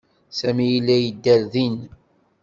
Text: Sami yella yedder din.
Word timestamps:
Sami 0.37 0.65
yella 0.73 0.95
yedder 0.97 1.41
din. 1.53 1.77